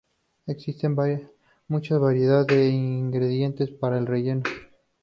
[0.47, 0.89] Existe
[1.67, 4.41] mucha variedad de ingredientes para el relleno.